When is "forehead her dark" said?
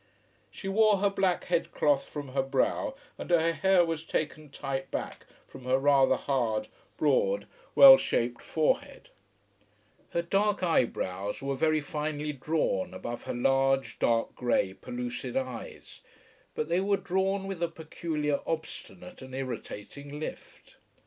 8.41-10.63